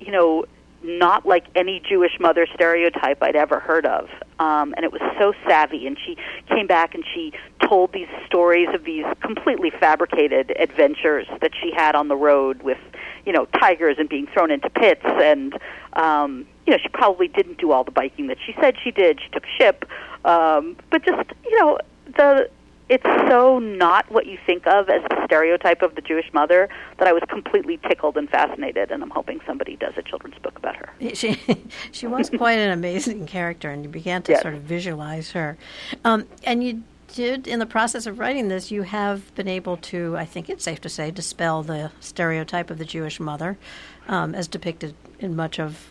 you 0.00 0.12
know, 0.12 0.44
not 0.82 1.26
like 1.26 1.46
any 1.54 1.80
Jewish 1.80 2.18
mother 2.20 2.46
stereotype 2.54 3.22
I'd 3.22 3.36
ever 3.36 3.58
heard 3.58 3.86
of. 3.86 4.08
Um, 4.38 4.74
and 4.76 4.84
it 4.84 4.92
was 4.92 5.00
so 5.18 5.32
savvy. 5.46 5.86
And 5.86 5.98
she 5.98 6.16
came 6.48 6.66
back 6.66 6.94
and 6.94 7.04
she 7.14 7.32
told 7.66 7.92
these 7.92 8.08
stories 8.26 8.68
of 8.72 8.84
these 8.84 9.04
completely 9.20 9.70
fabricated 9.70 10.52
adventures 10.58 11.26
that 11.40 11.52
she 11.60 11.72
had 11.74 11.94
on 11.94 12.08
the 12.08 12.16
road 12.16 12.62
with, 12.62 12.78
you 13.24 13.32
know, 13.32 13.46
tigers 13.58 13.96
and 13.98 14.08
being 14.08 14.26
thrown 14.28 14.50
into 14.50 14.70
pits. 14.70 15.02
And, 15.04 15.58
um, 15.94 16.46
you 16.66 16.72
know, 16.72 16.78
she 16.78 16.88
probably 16.88 17.28
didn't 17.28 17.58
do 17.58 17.72
all 17.72 17.84
the 17.84 17.90
biking 17.90 18.28
that 18.28 18.38
she 18.44 18.54
said 18.60 18.76
she 18.82 18.90
did. 18.90 19.20
She 19.20 19.28
took 19.30 19.44
ship. 19.58 19.88
Um, 20.24 20.76
but 20.90 21.04
just, 21.04 21.30
you 21.44 21.58
know, 21.60 21.78
the 22.16 22.48
it's 22.88 23.04
so 23.28 23.58
not 23.58 24.10
what 24.10 24.26
you 24.26 24.38
think 24.46 24.66
of 24.66 24.88
as 24.88 25.02
the 25.10 25.24
stereotype 25.26 25.82
of 25.82 25.96
the 25.96 26.00
Jewish 26.00 26.32
mother 26.32 26.68
that 26.98 27.08
I 27.08 27.12
was 27.12 27.22
completely 27.28 27.78
tickled 27.88 28.16
and 28.16 28.30
fascinated, 28.30 28.92
and 28.92 29.02
I'm 29.02 29.10
hoping 29.10 29.40
somebody 29.44 29.76
does 29.76 29.94
a 29.96 30.02
children's 30.02 30.38
book 30.38 30.56
about 30.56 30.76
her. 30.76 30.90
She, 31.14 31.40
she 31.92 32.06
was 32.06 32.30
quite 32.30 32.58
an 32.58 32.70
amazing 32.70 33.26
character, 33.26 33.70
and 33.70 33.82
you 33.82 33.88
began 33.88 34.22
to 34.24 34.32
yes. 34.32 34.42
sort 34.42 34.54
of 34.54 34.62
visualize 34.62 35.32
her. 35.32 35.58
Um, 36.04 36.26
and 36.44 36.62
you 36.62 36.84
did, 37.12 37.48
in 37.48 37.58
the 37.58 37.66
process 37.66 38.06
of 38.06 38.20
writing 38.20 38.48
this, 38.48 38.70
you 38.70 38.82
have 38.82 39.34
been 39.34 39.48
able 39.48 39.76
to, 39.78 40.16
I 40.16 40.24
think 40.24 40.48
it's 40.48 40.62
safe 40.62 40.80
to 40.82 40.88
say, 40.88 41.10
dispel 41.10 41.64
the 41.64 41.90
stereotype 41.98 42.70
of 42.70 42.78
the 42.78 42.84
Jewish 42.84 43.18
mother 43.18 43.58
um, 44.06 44.34
as 44.34 44.46
depicted 44.46 44.94
in 45.18 45.34
much 45.34 45.58
of 45.58 45.88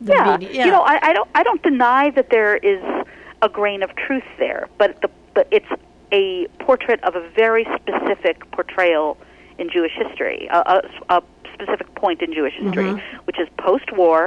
the 0.00 0.14
yeah. 0.14 0.36
media. 0.36 0.52
Yeah, 0.52 0.64
you 0.64 0.70
know, 0.72 0.82
I, 0.82 1.10
I 1.10 1.12
don't, 1.12 1.28
I 1.34 1.42
don't 1.44 1.62
deny 1.62 2.10
that 2.10 2.30
there 2.30 2.56
is 2.56 2.82
a 3.42 3.48
grain 3.48 3.84
of 3.84 3.94
truth 3.94 4.24
there, 4.38 4.68
but 4.78 5.00
the, 5.00 5.10
but 5.34 5.46
it's 5.50 5.66
a 6.14 6.46
portrait 6.66 7.00
of 7.02 7.12
a 7.16 7.24
very 7.42 7.64
specific 7.78 8.36
portrayal 8.56 9.08
in 9.58 9.66
Jewish 9.76 9.94
history, 10.04 10.48
a, 10.58 10.60
a, 10.74 11.16
a 11.16 11.22
specific 11.54 11.88
point 12.02 12.22
in 12.22 12.30
Jewish 12.38 12.54
history, 12.62 12.90
Mm-hmm. 12.92 13.16
which 13.26 13.38
is 13.42 13.48
post-war, 13.58 14.20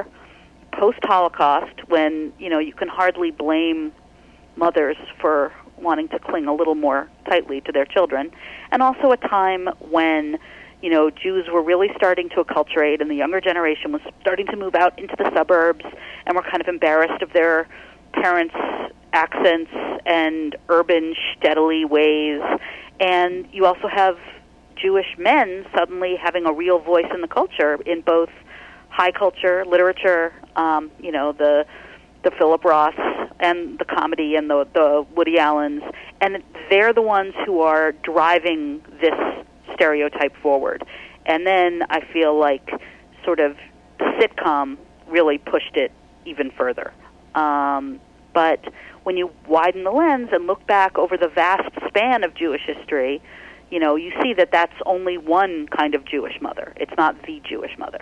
post-Holocaust, 0.73 1.77
when 1.93 2.11
you 2.43 2.49
know 2.51 2.59
you 2.59 2.73
can 2.81 2.89
hardly 2.99 3.31
blame 3.31 3.91
mothers 4.55 4.97
for 5.21 5.53
wanting 5.87 6.07
to 6.09 6.19
cling 6.19 6.45
a 6.47 6.55
little 6.59 6.75
more 6.87 7.01
tightly 7.29 7.61
to 7.61 7.71
their 7.71 7.85
children, 7.85 8.31
and 8.71 8.79
also 8.87 9.11
a 9.11 9.17
time 9.17 9.63
when 9.97 10.37
you 10.81 10.89
know 10.89 11.09
Jews 11.09 11.45
were 11.53 11.61
really 11.71 11.89
starting 11.95 12.27
to 12.29 12.43
acculturate, 12.43 12.97
and 13.01 13.09
the 13.09 13.19
younger 13.23 13.41
generation 13.41 13.91
was 13.91 14.01
starting 14.21 14.47
to 14.47 14.57
move 14.63 14.75
out 14.75 14.97
into 14.99 15.15
the 15.17 15.29
suburbs, 15.35 15.85
and 16.25 16.35
were 16.35 16.47
kind 16.51 16.61
of 16.61 16.67
embarrassed 16.67 17.21
of 17.21 17.31
their 17.33 17.67
parents' 18.13 18.55
accents 19.17 19.71
and 20.05 20.55
urban 20.69 21.15
steadily 21.35 21.85
ways. 21.85 22.41
And 22.99 23.47
you 23.51 23.65
also 23.65 23.87
have 23.87 24.17
Jewish 24.75 25.17
men 25.17 25.65
suddenly 25.75 26.15
having 26.21 26.45
a 26.45 26.53
real 26.53 26.79
voice 26.79 27.09
in 27.13 27.21
the 27.21 27.27
culture 27.27 27.79
in 27.85 28.01
both 28.01 28.29
high 28.89 29.11
culture, 29.11 29.65
literature, 29.65 30.33
um, 30.55 30.91
you 30.99 31.11
know, 31.11 31.31
the 31.31 31.65
the 32.23 32.31
Philip 32.31 32.63
Roths 32.63 33.31
and 33.39 33.79
the 33.79 33.85
comedy 33.85 34.35
and 34.35 34.49
the 34.49 34.67
the 34.73 35.05
Woody 35.15 35.37
Allens, 35.39 35.83
and 36.21 36.43
they're 36.69 36.93
the 36.93 37.01
ones 37.01 37.33
who 37.45 37.61
are 37.61 37.91
driving 37.91 38.81
this 39.01 39.17
stereotype 39.73 40.35
forward. 40.41 40.83
And 41.25 41.45
then 41.45 41.83
I 41.89 42.01
feel 42.13 42.37
like 42.39 42.69
sort 43.23 43.39
of 43.39 43.57
sitcom 43.99 44.77
really 45.07 45.37
pushed 45.37 45.75
it 45.75 45.91
even 46.25 46.51
further. 46.51 46.93
Um, 47.35 47.99
but 48.33 48.59
when 49.07 49.15
you 49.15 49.31
widen 49.47 49.85
the 49.85 49.91
lens 49.91 50.27
and 50.33 50.47
look 50.47 50.67
back 50.67 50.97
over 50.97 51.15
the 51.15 51.29
vast 51.29 51.69
span 51.87 52.25
of 52.25 52.35
Jewish 52.35 52.63
history, 52.65 53.21
you 53.71 53.79
know, 53.79 53.95
you 53.95 54.11
see 54.21 54.33
that 54.33 54.51
that's 54.51 54.73
only 54.85 55.17
one 55.17 55.65
kind 55.69 55.95
of 55.95 56.03
Jewish 56.03 56.41
mother. 56.41 56.73
It's 56.75 56.91
not 56.97 57.21
the 57.23 57.41
Jewish 57.47 57.71
mother. 57.77 58.01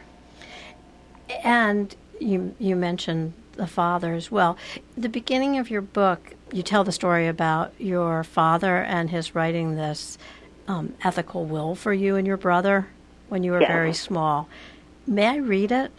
And 1.43 1.95
you 2.19 2.55
you 2.57 2.75
mentioned 2.75 3.33
the 3.51 3.67
father 3.67 4.13
as 4.15 4.31
well. 4.31 4.57
The 4.97 5.07
beginning 5.07 5.59
of 5.59 5.69
your 5.69 5.83
book, 5.83 6.33
you 6.51 6.63
tell 6.63 6.83
the 6.83 6.91
story 6.91 7.27
about 7.27 7.71
your 7.77 8.23
father 8.23 8.77
and 8.77 9.11
his 9.11 9.35
writing 9.35 9.75
this 9.75 10.17
um, 10.67 10.95
ethical 11.03 11.45
will 11.45 11.75
for 11.75 11.93
you 11.93 12.15
and 12.15 12.25
your 12.25 12.37
brother 12.37 12.87
when 13.29 13.43
you 13.43 13.51
were 13.51 13.61
Yes. 13.61 13.67
very 13.67 13.93
small. 13.93 14.49
May 15.05 15.27
I 15.27 15.35
read 15.35 15.71
it? 15.71 15.91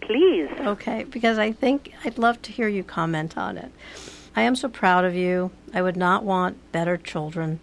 Please. 0.00 0.50
Okay, 0.58 1.04
because 1.04 1.38
I 1.38 1.52
think 1.52 1.92
I'd 2.04 2.18
love 2.18 2.42
to 2.42 2.50
hear 2.50 2.66
you 2.66 2.82
comment 2.82 3.38
on 3.38 3.56
it. 3.56 3.70
I 4.38 4.42
am 4.42 4.54
so 4.54 4.68
proud 4.68 5.04
of 5.04 5.16
you. 5.16 5.50
I 5.74 5.82
would 5.82 5.96
not 5.96 6.22
want 6.22 6.70
better 6.70 6.96
children. 6.96 7.58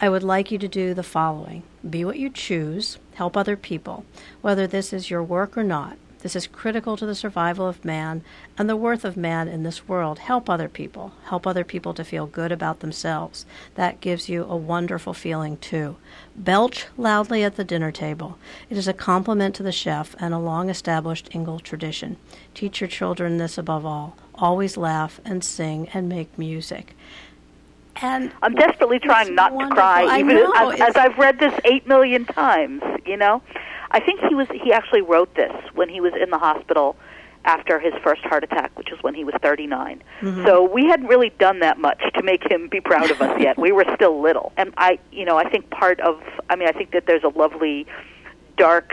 I 0.00 0.08
would 0.08 0.22
like 0.22 0.52
you 0.52 0.58
to 0.58 0.68
do 0.68 0.94
the 0.94 1.02
following 1.02 1.64
be 1.90 2.04
what 2.04 2.16
you 2.16 2.30
choose, 2.30 2.98
help 3.14 3.36
other 3.36 3.56
people, 3.56 4.04
whether 4.40 4.68
this 4.68 4.92
is 4.92 5.10
your 5.10 5.24
work 5.24 5.58
or 5.58 5.64
not. 5.64 5.96
This 6.22 6.36
is 6.36 6.46
critical 6.46 6.96
to 6.96 7.04
the 7.04 7.16
survival 7.16 7.66
of 7.66 7.84
man 7.84 8.22
and 8.56 8.68
the 8.68 8.76
worth 8.76 9.04
of 9.04 9.16
man 9.16 9.48
in 9.48 9.64
this 9.64 9.88
world. 9.88 10.20
Help 10.20 10.48
other 10.48 10.68
people. 10.68 11.12
Help 11.24 11.48
other 11.48 11.64
people 11.64 11.92
to 11.94 12.04
feel 12.04 12.26
good 12.26 12.52
about 12.52 12.78
themselves. 12.78 13.44
That 13.74 14.00
gives 14.00 14.28
you 14.28 14.44
a 14.44 14.56
wonderful 14.56 15.14
feeling, 15.14 15.56
too. 15.56 15.96
Belch 16.36 16.86
loudly 16.96 17.42
at 17.42 17.56
the 17.56 17.64
dinner 17.64 17.90
table. 17.90 18.38
It 18.70 18.76
is 18.76 18.86
a 18.86 18.92
compliment 18.92 19.56
to 19.56 19.64
the 19.64 19.72
chef 19.72 20.14
and 20.20 20.32
a 20.32 20.38
long 20.38 20.70
established 20.70 21.28
Ingall 21.32 21.60
tradition. 21.60 22.16
Teach 22.54 22.80
your 22.80 22.88
children 22.88 23.38
this 23.38 23.58
above 23.58 23.84
all. 23.84 24.16
Always 24.36 24.76
laugh 24.76 25.20
and 25.24 25.42
sing 25.42 25.88
and 25.92 26.08
make 26.08 26.38
music. 26.38 26.94
And 27.96 28.30
I'm 28.42 28.54
desperately 28.54 29.00
trying 29.00 29.34
not 29.34 29.58
to 29.58 29.68
cry, 29.74 30.20
even 30.20 30.38
as, 30.38 30.80
as 30.80 30.96
I've 30.96 31.18
read 31.18 31.40
this 31.40 31.52
eight 31.64 31.86
million 31.88 32.24
times. 32.26 32.80
You 33.04 33.16
know, 33.16 33.42
I 33.92 34.00
think 34.00 34.20
he 34.20 34.34
was 34.34 34.48
he 34.48 34.72
actually 34.72 35.02
wrote 35.02 35.34
this 35.34 35.52
when 35.74 35.88
he 35.88 36.00
was 36.00 36.12
in 36.20 36.30
the 36.30 36.38
hospital 36.38 36.96
after 37.44 37.78
his 37.78 37.92
first 38.02 38.22
heart 38.22 38.44
attack, 38.44 38.76
which 38.78 38.88
was 38.90 39.02
when 39.02 39.14
he 39.14 39.24
was 39.24 39.34
39. 39.42 40.02
Mm-hmm. 40.20 40.46
So 40.46 40.64
we 40.64 40.86
hadn't 40.86 41.06
really 41.08 41.30
done 41.38 41.58
that 41.58 41.78
much 41.78 42.00
to 42.14 42.22
make 42.22 42.48
him 42.50 42.68
be 42.68 42.80
proud 42.80 43.10
of 43.10 43.20
us 43.20 43.40
yet. 43.40 43.58
We 43.62 43.72
were 43.72 43.84
still 43.94 44.20
little, 44.20 44.52
and 44.56 44.72
I, 44.76 44.98
you 45.12 45.24
know, 45.24 45.36
I 45.36 45.48
think 45.48 45.70
part 45.70 46.00
of 46.00 46.22
I 46.48 46.56
mean, 46.56 46.68
I 46.68 46.72
think 46.72 46.92
that 46.92 47.06
there's 47.06 47.24
a 47.24 47.28
lovely, 47.28 47.86
dark, 48.56 48.92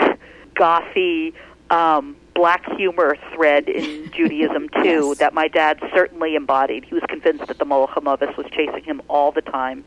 gothy. 0.55 1.33
Um, 1.69 2.15
black 2.33 2.65
humor 2.77 3.17
thread 3.35 3.67
in 3.67 4.09
Judaism 4.15 4.69
too 4.69 5.09
Yes. 5.09 5.17
that 5.17 5.33
my 5.33 5.49
dad 5.49 5.77
certainly 5.93 6.35
embodied. 6.35 6.85
He 6.85 6.93
was 6.93 7.03
convinced 7.09 7.45
that 7.47 7.59
the 7.59 7.65
Hamavis 7.65 8.35
was 8.37 8.47
chasing 8.51 8.83
him 8.83 9.01
all 9.09 9.33
the 9.33 9.41
time. 9.41 9.83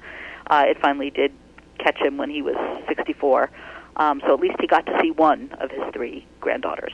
Uh, 0.49 0.66
it 0.69 0.78
finally 0.78 1.09
did 1.09 1.33
catch 1.78 1.97
him 1.97 2.19
when 2.19 2.28
he 2.28 2.42
was 2.42 2.57
64. 2.87 3.50
Um, 3.97 4.21
so 4.27 4.35
at 4.35 4.41
least 4.41 4.57
he 4.61 4.67
got 4.67 4.87
to 4.87 4.99
see 5.03 5.11
one 5.11 5.51
of 5.61 5.71
his 5.71 5.83
three 5.93 6.27
granddaughters. 6.41 6.93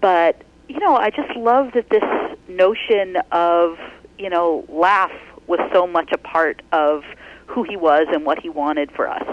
But 0.00 0.42
you 0.68 0.78
know, 0.78 0.96
I 0.96 1.10
just 1.10 1.34
love 1.36 1.72
that 1.72 1.88
this 1.90 2.04
notion 2.48 3.16
of 3.32 3.78
you 4.18 4.30
know 4.30 4.64
laugh 4.68 5.12
was 5.46 5.60
so 5.72 5.86
much 5.86 6.12
a 6.12 6.18
part 6.18 6.62
of 6.72 7.02
who 7.46 7.64
he 7.64 7.76
was 7.76 8.06
and 8.12 8.24
what 8.24 8.38
he 8.38 8.48
wanted 8.48 8.90
for 8.92 9.08
us. 9.08 9.26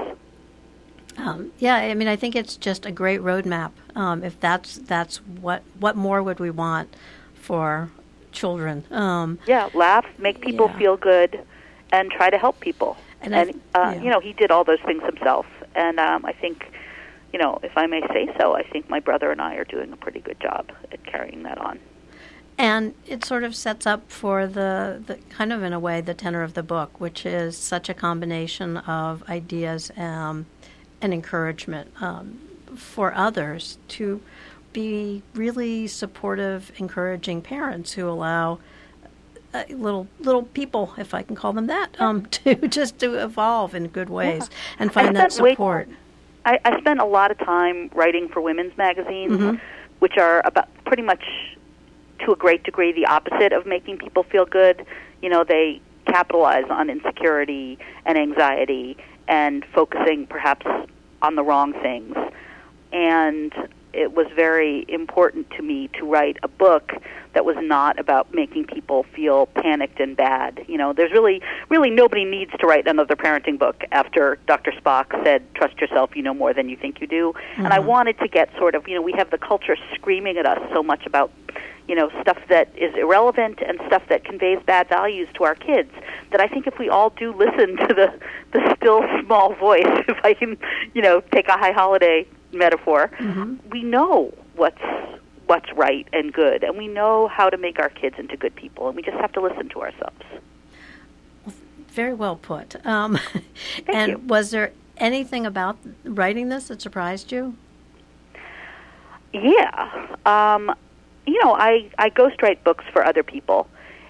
Um, 1.18 1.52
yeah, 1.60 1.76
I 1.76 1.94
mean, 1.94 2.08
I 2.08 2.16
think 2.16 2.36
it's 2.36 2.58
just 2.58 2.86
a 2.86 2.92
great 2.92 3.22
roadmap. 3.22 3.72
Um, 3.96 4.24
if 4.24 4.40
that's 4.40 4.78
that's 4.78 5.18
what 5.18 5.64
what 5.80 5.96
more 5.96 6.22
would 6.24 6.40
we 6.40 6.50
want 6.50 6.96
for 7.36 7.90
children? 8.32 8.84
Um, 8.92 9.40
Yeah, 9.48 9.70
laugh, 9.74 10.06
make 10.18 10.42
people 10.42 10.68
Yeah. 10.72 10.78
feel 10.80 10.98
good, 10.98 11.40
and 11.92 12.12
try 12.12 12.30
to 12.30 12.38
help 12.38 12.60
people. 12.60 12.98
And 13.22 13.34
And, 13.34 13.62
I- 13.74 13.80
uh, 13.80 13.92
yeah. 13.94 14.02
you 14.02 14.10
know, 14.12 14.20
he 14.20 14.34
did 14.34 14.52
all 14.52 14.64
those 14.64 14.82
things 14.86 15.04
himself. 15.04 15.46
And 15.76 16.00
um, 16.00 16.26
I 16.26 16.34
think, 16.34 16.72
you 17.34 17.40
know, 17.40 17.60
if 17.64 17.78
I 17.78 17.86
may 17.88 18.02
say 18.14 18.30
so, 18.40 18.56
I 18.56 18.64
think 18.64 18.90
my 18.90 19.00
brother 19.00 19.32
and 19.32 19.42
I 19.42 19.56
are 19.56 19.66
doing 19.66 19.92
a 19.94 19.98
pretty 19.98 20.20
good 20.20 20.40
job 20.40 20.72
at 20.92 21.04
carrying 21.06 21.44
that 21.44 21.58
on. 21.58 21.80
and 22.58 22.96
it 23.06 23.24
sort 23.24 23.44
of 23.44 23.56
sets 23.56 23.86
up 23.86 24.12
for 24.12 24.48
the, 24.48 25.02
the 25.06 25.16
kind 25.30 25.54
of 25.54 25.62
in 25.62 25.74
a 25.74 25.80
way 25.80 26.02
the 26.02 26.14
tenor 26.16 26.42
of 26.42 26.56
the 26.56 26.64
book, 26.64 27.00
which 27.00 27.26
is 27.26 27.56
such 27.58 27.88
a 27.90 27.94
combination 27.94 28.78
of 28.78 29.24
ideas 29.30 29.92
um, 29.98 30.48
and 31.02 31.14
encouragement 31.14 31.92
um, 32.02 32.40
for 32.76 33.14
others 33.14 33.78
to 33.88 34.22
be 34.74 35.22
really 35.36 35.88
supportive, 35.88 36.72
encouraging 36.78 37.42
parents 37.42 37.94
who 37.94 38.10
allow 38.10 38.60
uh, 39.58 39.64
little 39.76 40.08
little 40.20 40.44
people, 40.44 40.94
if 40.98 41.14
I 41.14 41.22
can 41.24 41.36
call 41.36 41.54
them 41.54 41.68
that, 41.68 41.90
um, 42.00 42.26
to 42.38 42.68
just 42.68 43.00
to 43.00 43.16
evolve 43.16 43.76
in 43.76 43.88
good 43.88 44.10
ways 44.10 44.50
and 44.80 44.92
find 44.94 45.16
that 45.16 45.38
way- 45.40 45.52
support. 45.54 45.90
I, 46.46 46.60
I 46.64 46.80
spent 46.80 47.02
a 47.02 47.06
lot 47.06 47.30
of 47.32 47.38
time 47.40 47.90
writing 47.94 48.30
for 48.30 48.40
women's 48.42 48.76
magazines, 48.78 49.34
Mhm. 49.34 49.60
which 50.00 50.18
are 50.18 50.42
about 50.46 50.70
pretty 50.86 51.04
much 51.04 51.24
to 52.20 52.32
a 52.32 52.36
great 52.38 52.64
degree 52.64 52.94
the 52.94 53.06
opposite 53.06 53.52
of 53.52 53.66
making 53.66 53.98
people 53.98 54.24
feel 54.24 54.46
good. 54.46 54.86
You 55.22 55.30
know, 55.30 55.44
they 55.44 55.82
capitalize 56.06 56.64
on 56.70 56.90
insecurity 56.90 57.78
and 58.06 58.18
anxiety 58.18 58.96
and 59.28 59.66
focusing 59.74 60.26
perhaps 60.26 60.66
on 61.22 61.36
the 61.36 61.44
wrong 61.44 61.74
things. 61.74 62.16
and 62.94 63.52
it 63.98 64.14
was 64.14 64.28
very 64.36 64.86
important 64.88 65.50
to 65.52 65.64
me 65.64 65.90
to 66.00 66.06
write 66.06 66.38
a 66.44 66.48
book 66.48 66.92
that 67.34 67.46
was 67.46 67.56
not 67.60 68.00
about 68.00 68.34
making 68.34 68.66
people 68.66 69.06
feel 69.16 69.48
panicked 69.48 70.00
and 70.00 70.16
bad. 70.16 70.64
You 70.68 70.78
know, 70.78 70.94
there's 70.94 71.12
really 71.12 71.42
really 71.70 71.90
nobody 71.90 72.24
needs 72.24 72.52
to 72.60 72.68
write 72.68 72.88
another 72.88 73.16
parenting 73.16 73.58
book 73.58 73.84
after 73.92 74.38
Dr. 74.46 74.72
Spock 74.72 75.12
said 75.24 75.44
trust 75.56 75.80
yourself, 75.82 76.16
you 76.16 76.22
know 76.22 76.34
more 76.34 76.54
than 76.54 76.70
you 76.70 76.78
think 76.78 77.02
you 77.02 77.08
do. 77.08 77.34
Mm-hmm. 77.34 77.66
And 77.66 77.74
I 77.74 77.80
mm-hmm. 77.80 77.88
wanted 77.88 78.20
to 78.20 78.28
get 78.28 78.50
sort 78.58 78.76
of, 78.76 78.88
you 78.88 78.96
know, 78.96 79.02
we 79.02 79.14
have 79.18 79.32
the 79.32 79.38
culture 79.38 79.76
screaming 79.96 80.38
at 80.38 80.46
us 80.46 80.60
so 80.74 80.84
much 80.84 81.06
about 81.06 81.32
you 81.88 81.96
know 81.96 82.10
stuff 82.22 82.38
that 82.50 82.70
is 82.78 82.94
irrelevant 82.96 83.60
and 83.66 83.80
stuff 83.88 84.04
that 84.10 84.26
conveys 84.26 84.60
bad 84.66 84.90
values 84.90 85.28
to 85.36 85.44
our 85.44 85.56
kids 85.56 85.92
that 86.32 86.42
I 86.42 86.48
think 86.48 86.68
if 86.68 86.78
we 86.78 86.90
all 86.90 87.12
do 87.12 87.34
listen 87.34 87.78
to 87.88 87.94
the 87.94 88.20
the 88.52 88.76
still 88.76 89.04
small 89.24 89.56
voice 89.56 89.86
if 90.08 90.18
I 90.24 90.34
can 90.34 90.58
you 90.94 91.02
know 91.02 91.22
take 91.34 91.48
a 91.48 91.58
high 91.58 91.72
holiday 91.72 92.28
metaphor, 92.52 93.12
mm-hmm. 93.20 93.56
we 93.70 93.84
know 93.84 94.34
what's 94.56 94.82
what's 95.48 95.72
right 95.74 96.08
and 96.12 96.34
good, 96.34 96.64
and 96.64 96.78
we 96.78 96.88
know 96.88 97.28
how 97.28 97.50
to 97.50 97.58
make 97.58 97.80
our 97.80 97.90
kids 97.90 98.18
into 98.20 98.36
good 98.36 98.56
people, 98.56 98.88
and 98.88 98.96
we 98.96 99.02
just 99.02 99.18
have 99.18 99.32
to 99.34 99.42
listen 99.42 99.70
to 99.70 99.82
ourselves. 99.82 100.22
Very 101.90 102.14
well 102.14 102.36
put. 102.36 102.86
Um, 102.86 103.18
and 103.88 104.12
you. 104.12 104.18
was 104.20 104.52
there 104.52 104.74
anything 104.98 105.46
about 105.46 105.78
writing 106.04 106.50
this 106.50 106.68
that 106.68 106.82
surprised 106.82 107.32
you? 107.32 107.56
Yeah, 109.34 110.16
um, 110.26 110.74
you 111.26 111.44
know, 111.44 111.54
I 111.54 111.90
I 111.98 112.10
ghostwrite 112.10 112.64
books 112.64 112.86
for 112.92 113.06
other 113.06 113.24
people, 113.24 113.68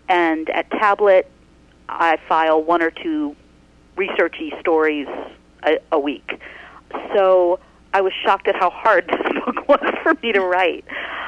and 0.10 0.50
at 0.50 0.70
Tablet, 0.72 1.29
I 1.89 2.17
file 2.27 2.62
one 2.63 2.82
or 2.82 2.91
two 2.91 3.36
researchy 3.96 4.58
stories 4.60 5.08
a, 5.63 5.79
a 5.91 6.00
week. 6.00 6.39
So 7.13 7.60
I 7.98 8.01
was 8.01 8.13
shocked 8.24 8.48
at 8.48 8.56
how 8.56 8.70
hard 8.70 9.08
this 9.12 9.44
book 9.44 9.68
was 9.68 9.94
for 10.04 10.13
me 10.22 10.32
to 10.32 10.42
write. 10.42 10.86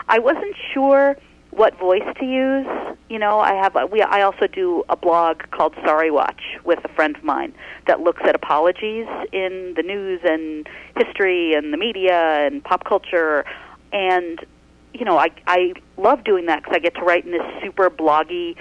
I 0.07 0.19
wasn't 0.19 0.55
sure 0.71 1.17
what 1.49 1.75
voice 1.79 2.03
to 2.19 2.25
use. 2.25 2.67
You 3.09 3.17
know, 3.17 3.39
I 3.39 3.55
have 3.55 3.75
a, 3.75 3.87
we 3.87 4.03
I 4.03 4.21
also 4.21 4.45
do 4.45 4.83
a 4.87 4.95
blog 4.95 5.41
called 5.49 5.73
Sorry 5.83 6.11
Watch 6.11 6.59
with 6.63 6.77
a 6.85 6.87
friend 6.89 7.15
of 7.15 7.23
mine 7.23 7.55
that 7.87 8.01
looks 8.01 8.21
at 8.23 8.35
apologies 8.35 9.07
in 9.31 9.73
the 9.77 9.81
news 9.81 10.21
and 10.23 10.69
history 10.95 11.55
and 11.55 11.73
the 11.73 11.77
media 11.77 12.45
and 12.45 12.63
pop 12.63 12.83
culture 12.85 13.45
and 13.91 14.45
you 14.93 15.05
know, 15.05 15.17
I 15.17 15.29
I 15.47 15.73
love 15.97 16.23
doing 16.23 16.45
that 16.45 16.63
cuz 16.63 16.73
I 16.75 16.77
get 16.77 16.93
to 16.95 17.01
write 17.01 17.25
in 17.25 17.31
this 17.31 17.47
super 17.63 17.89
bloggy, 17.89 18.57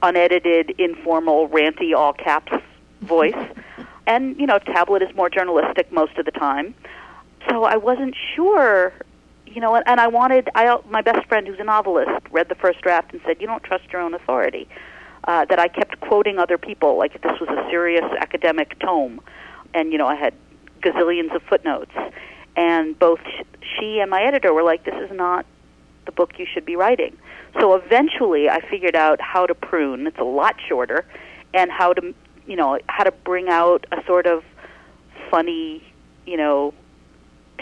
unedited, 0.00 0.76
informal, 0.78 1.46
ranty 1.50 1.94
all 1.94 2.14
caps 2.14 2.54
voice. 3.02 3.44
And, 4.06 4.40
you 4.40 4.46
know, 4.46 4.58
tablet 4.58 5.02
is 5.02 5.14
more 5.14 5.28
journalistic 5.28 5.92
most 5.92 6.16
of 6.16 6.24
the 6.24 6.32
time 6.32 6.74
so 7.50 7.64
I 7.64 7.76
wasn't 7.76 8.14
sure, 8.34 8.92
you 9.46 9.60
know, 9.60 9.74
and, 9.74 10.00
I 10.00 10.06
wanted. 10.06 10.48
I 10.54 10.78
my 10.88 11.02
best 11.02 11.26
friend, 11.26 11.46
who's 11.46 11.58
a 11.58 11.64
novelist, 11.64 12.26
read 12.30 12.48
the 12.48 12.54
first 12.54 12.80
draft 12.80 13.12
and 13.12 13.20
said, 13.26 13.40
"You 13.40 13.46
don't 13.46 13.62
trust 13.62 13.84
your 13.92 14.00
own 14.00 14.14
authority." 14.14 14.68
Uh, 15.24 15.44
that 15.46 15.58
I 15.58 15.68
kept 15.68 16.00
quoting 16.00 16.38
other 16.38 16.56
people, 16.56 16.96
like 16.96 17.14
if 17.14 17.22
this 17.22 17.38
was 17.40 17.50
a 17.50 17.68
serious 17.68 18.04
academic 18.18 18.78
tome, 18.78 19.20
and 19.74 19.92
you 19.92 19.98
know 19.98 20.06
I 20.06 20.14
had 20.14 20.32
gazillions 20.80 21.34
of 21.34 21.42
footnotes, 21.42 21.92
and 22.56 22.98
both 22.98 23.20
she 23.60 24.00
and 24.00 24.10
my 24.10 24.22
editor 24.22 24.54
were 24.54 24.62
like, 24.62 24.84
"This 24.84 24.94
is 24.94 25.10
not 25.14 25.44
the 26.06 26.12
book 26.12 26.38
you 26.38 26.46
should 26.46 26.64
be 26.64 26.76
writing." 26.76 27.16
So 27.58 27.74
eventually, 27.74 28.48
I 28.48 28.60
figured 28.60 28.94
out 28.94 29.20
how 29.20 29.46
to 29.46 29.54
prune. 29.54 30.06
It's 30.06 30.18
a 30.18 30.24
lot 30.24 30.54
shorter, 30.68 31.04
and 31.52 31.70
how 31.70 31.92
to, 31.94 32.14
you 32.46 32.56
know, 32.56 32.78
how 32.86 33.04
to 33.04 33.10
bring 33.10 33.48
out 33.48 33.86
a 33.90 34.04
sort 34.06 34.26
of 34.26 34.44
funny, 35.30 35.82
you 36.26 36.36
know, 36.36 36.72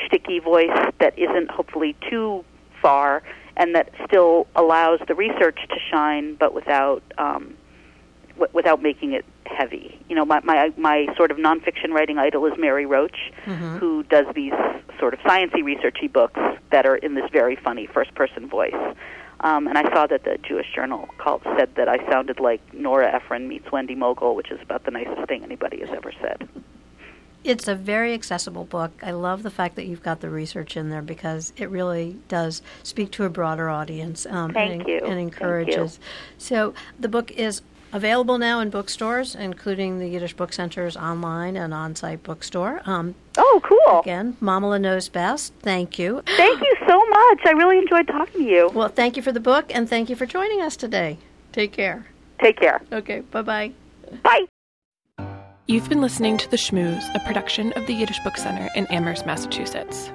sticky 0.06 0.38
voice 0.38 0.92
that 1.00 1.18
isn't 1.18 1.50
hopefully 1.50 1.96
too 2.08 2.44
far 2.80 3.22
and 3.56 3.74
that 3.74 3.90
still 4.06 4.46
allows 4.54 5.00
the 5.08 5.14
research 5.14 5.58
to 5.68 5.76
shine, 5.90 6.36
but 6.36 6.54
without 6.54 7.02
um, 7.18 7.54
w- 8.34 8.50
without 8.52 8.80
making 8.80 9.12
it 9.12 9.24
heavy. 9.46 9.98
You 10.08 10.14
know, 10.14 10.24
my, 10.24 10.40
my 10.44 10.72
my 10.76 11.06
sort 11.16 11.30
of 11.30 11.36
nonfiction 11.36 11.90
writing 11.90 12.18
idol 12.18 12.46
is 12.46 12.52
Mary 12.56 12.86
Roach, 12.86 13.16
mm-hmm. 13.44 13.76
who 13.78 14.04
does 14.04 14.26
these 14.34 14.52
sort 14.98 15.12
of 15.12 15.20
sciency 15.20 15.62
researchy 15.62 16.10
books 16.10 16.40
that 16.70 16.86
are 16.86 16.96
in 16.96 17.14
this 17.14 17.28
very 17.32 17.56
funny 17.56 17.86
first 17.86 18.14
person 18.14 18.48
voice. 18.48 18.74
Um, 19.40 19.68
and 19.68 19.78
I 19.78 19.84
saw 19.94 20.06
that 20.08 20.24
the 20.24 20.36
Jewish 20.42 20.66
Journal 20.74 21.08
called 21.18 21.42
said 21.56 21.74
that 21.76 21.88
I 21.88 21.98
sounded 22.10 22.40
like 22.40 22.60
Nora 22.74 23.14
Ephron 23.14 23.46
meets 23.46 23.70
Wendy 23.70 23.94
Mogel, 23.94 24.34
which 24.34 24.50
is 24.50 24.60
about 24.60 24.84
the 24.84 24.90
nicest 24.90 25.28
thing 25.28 25.44
anybody 25.44 25.80
has 25.80 25.90
ever 25.90 26.12
said. 26.20 26.48
It's 27.44 27.68
a 27.68 27.74
very 27.74 28.14
accessible 28.14 28.64
book. 28.64 28.92
I 29.02 29.12
love 29.12 29.42
the 29.42 29.50
fact 29.50 29.76
that 29.76 29.86
you've 29.86 30.02
got 30.02 30.20
the 30.20 30.28
research 30.28 30.76
in 30.76 30.90
there 30.90 31.02
because 31.02 31.52
it 31.56 31.70
really 31.70 32.16
does 32.28 32.62
speak 32.82 33.10
to 33.12 33.24
a 33.24 33.30
broader 33.30 33.70
audience. 33.70 34.26
Um, 34.26 34.52
Thank 34.52 34.80
and, 34.82 34.88
you. 34.88 35.00
And 35.04 35.18
encourages. 35.18 35.98
So 36.36 36.74
the 36.98 37.08
book 37.08 37.30
is 37.30 37.62
available 37.92 38.38
now 38.38 38.60
in 38.60 38.70
bookstores, 38.70 39.34
including 39.34 39.98
the 39.98 40.08
Yiddish 40.08 40.34
Book 40.34 40.52
Center's 40.52 40.96
online 40.96 41.56
and 41.56 41.72
on-site 41.72 42.22
bookstore. 42.22 42.82
Um, 42.86 43.14
oh, 43.36 43.60
cool! 43.64 44.00
Again, 44.00 44.36
Mamaleh 44.42 44.80
knows 44.80 45.08
best. 45.08 45.52
Thank 45.62 45.98
you. 45.98 46.22
Thank 46.36 46.60
you 46.60 46.76
so 46.86 47.06
much. 47.06 47.40
I 47.44 47.52
really 47.56 47.78
enjoyed 47.78 48.06
talking 48.08 48.42
to 48.42 48.48
you. 48.48 48.70
Well, 48.74 48.88
thank 48.88 49.16
you 49.16 49.22
for 49.22 49.32
the 49.32 49.40
book, 49.40 49.74
and 49.74 49.88
thank 49.88 50.10
you 50.10 50.16
for 50.16 50.26
joining 50.26 50.60
us 50.60 50.76
today. 50.76 51.18
Take 51.52 51.72
care. 51.72 52.06
Take 52.40 52.58
care. 52.58 52.82
Okay. 52.92 53.20
Bye-bye. 53.20 53.72
Bye. 54.22 54.46
You've 55.70 55.90
been 55.90 56.00
listening 56.00 56.38
to 56.38 56.50
The 56.50 56.56
Schmooze, 56.56 57.14
a 57.14 57.20
production 57.26 57.74
of 57.74 57.86
the 57.86 57.92
Yiddish 57.92 58.20
Book 58.20 58.38
Center 58.38 58.70
in 58.74 58.86
Amherst, 58.86 59.26
Massachusetts. 59.26 60.10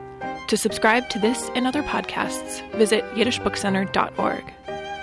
To 0.48 0.58
subscribe 0.58 1.10
to 1.10 1.20
this 1.20 1.52
and 1.54 1.68
other 1.68 1.84
podcasts, 1.84 2.68
visit 2.72 3.04
yiddishbookcenter.org. 3.14 4.44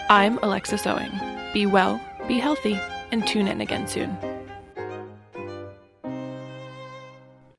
I'm 0.09 0.39
Alexis 0.39 0.89
Owing. 0.89 1.13
Be 1.55 1.67
well, 1.67 2.01
be 2.27 2.41
healthy, 2.41 2.81
and 3.13 3.25
tune 3.25 3.47
in 3.47 3.61
again 3.61 3.87
soon. 3.87 4.19